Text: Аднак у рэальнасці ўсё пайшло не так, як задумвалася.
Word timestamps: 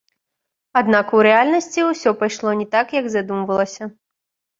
Аднак 0.79 1.11
у 1.17 1.19
рэальнасці 1.27 1.83
ўсё 1.89 2.13
пайшло 2.21 2.49
не 2.61 2.65
так, 2.77 2.87
як 2.99 3.05
задумвалася. 3.17 3.83